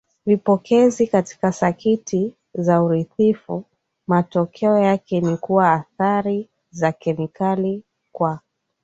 [0.25, 3.63] vipokezi katika sakiti za uridhifu
[4.07, 8.39] Matokeo yake ni kuwa athari za kemikali kwa